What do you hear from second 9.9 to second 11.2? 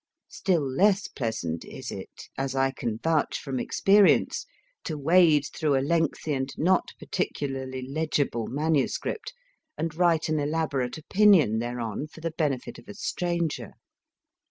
write an elaborate